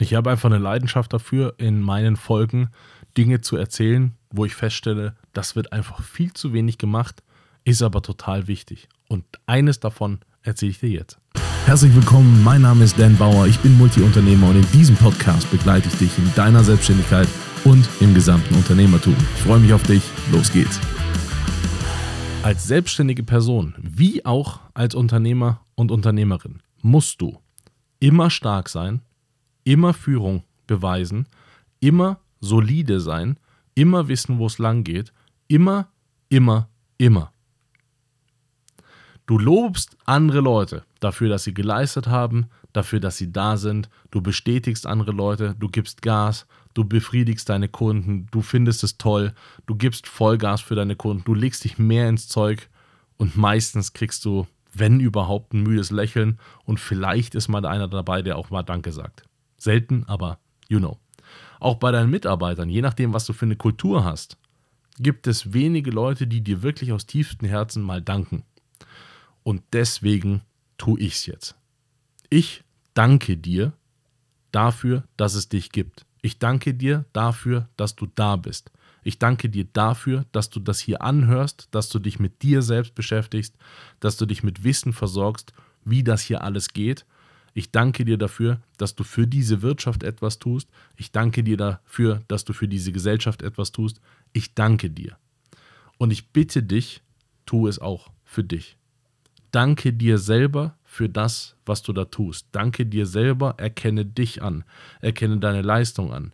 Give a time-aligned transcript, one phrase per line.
[0.00, 2.70] Ich habe einfach eine Leidenschaft dafür, in meinen Folgen
[3.16, 7.22] Dinge zu erzählen, wo ich feststelle, das wird einfach viel zu wenig gemacht,
[7.64, 8.88] ist aber total wichtig.
[9.08, 11.18] Und eines davon erzähle ich dir jetzt.
[11.66, 15.88] Herzlich willkommen, mein Name ist Dan Bauer, ich bin Multiunternehmer und in diesem Podcast begleite
[15.88, 17.28] ich dich in deiner Selbstständigkeit
[17.64, 19.14] und im gesamten Unternehmertum.
[19.36, 20.02] Ich freue mich auf dich,
[20.32, 20.80] los geht's.
[22.42, 27.38] Als selbstständige Person, wie auch als Unternehmer und Unternehmerin, musst du
[28.00, 29.02] immer stark sein,
[29.64, 31.26] immer Führung beweisen,
[31.80, 33.38] immer solide sein,
[33.74, 35.12] immer wissen, wo es lang geht,
[35.48, 35.88] immer,
[36.28, 36.68] immer,
[36.98, 37.32] immer.
[39.26, 44.20] Du lobst andere Leute dafür, dass sie geleistet haben, dafür, dass sie da sind, du
[44.20, 49.32] bestätigst andere Leute, du gibst Gas, du befriedigst deine Kunden, du findest es toll,
[49.66, 52.68] du gibst Vollgas für deine Kunden, du legst dich mehr ins Zeug
[53.16, 58.22] und meistens kriegst du, wenn überhaupt, ein müdes Lächeln und vielleicht ist mal einer dabei,
[58.22, 59.24] der auch mal Danke sagt.
[59.62, 60.98] Selten, aber you know.
[61.60, 64.36] Auch bei deinen Mitarbeitern, je nachdem, was du für eine Kultur hast,
[64.98, 68.42] gibt es wenige Leute, die dir wirklich aus tiefstem Herzen mal danken.
[69.44, 70.42] Und deswegen
[70.78, 71.54] tue ich es jetzt.
[72.28, 73.72] Ich danke dir
[74.50, 76.04] dafür, dass es dich gibt.
[76.20, 78.72] Ich danke dir dafür, dass du da bist.
[79.04, 82.94] Ich danke dir dafür, dass du das hier anhörst, dass du dich mit dir selbst
[82.94, 83.56] beschäftigst,
[84.00, 85.52] dass du dich mit Wissen versorgst,
[85.84, 87.06] wie das hier alles geht
[87.54, 90.68] ich danke dir dafür, dass du für diese Wirtschaft etwas tust.
[90.96, 94.00] Ich danke dir dafür, dass du für diese Gesellschaft etwas tust.
[94.32, 95.16] Ich danke dir.
[95.98, 97.02] Und ich bitte dich,
[97.44, 98.76] tu es auch für dich.
[99.50, 102.46] Danke dir selber für das, was du da tust.
[102.52, 104.64] Danke dir selber, erkenne dich an,
[105.00, 106.32] erkenne deine Leistung an.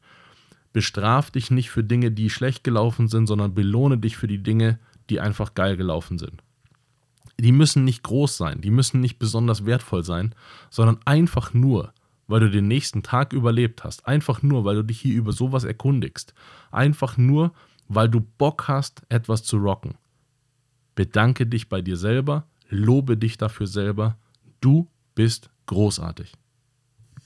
[0.73, 4.79] Bestraf dich nicht für Dinge, die schlecht gelaufen sind, sondern belohne dich für die Dinge,
[5.11, 6.43] die einfach geil gelaufen sind
[7.41, 10.35] die müssen nicht groß sein, die müssen nicht besonders wertvoll sein,
[10.71, 11.93] sondern einfach nur,
[12.27, 15.65] weil du den nächsten Tag überlebt hast, einfach nur, weil du dich hier über sowas
[15.65, 16.35] erkundigst,
[16.71, 17.53] einfach nur,
[17.89, 19.95] weil du Bock hast, etwas zu rocken.
[20.95, 24.17] Bedanke dich bei dir selber, lobe dich dafür selber,
[24.61, 26.33] du bist großartig.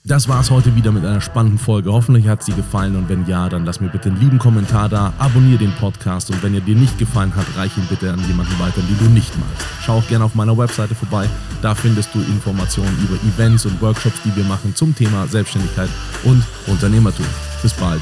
[0.05, 1.93] Das war's heute wieder mit einer spannenden Folge.
[1.93, 5.13] Hoffentlich hat sie gefallen und wenn ja, dann lass mir bitte einen lieben Kommentar da,
[5.17, 8.59] abonniere den Podcast und wenn er dir nicht gefallen hat, reich ihn bitte an jemanden
[8.59, 9.65] weiter, den du nicht magst.
[9.81, 11.29] Schau auch gerne auf meiner Webseite vorbei.
[11.61, 15.89] Da findest du Informationen über Events und Workshops, die wir machen zum Thema Selbstständigkeit
[16.25, 17.25] und Unternehmertum.
[17.61, 18.01] Bis bald.